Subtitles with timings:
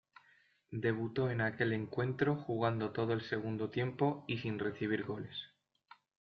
[0.83, 5.37] Debutó en aquel encuentro jugando todo el segundo tiempo y sin recibir goles.